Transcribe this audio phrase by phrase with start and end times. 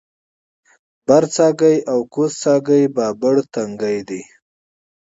[1.05, 4.21] برڅاګی او کوز څاګی بابړ تنګی دی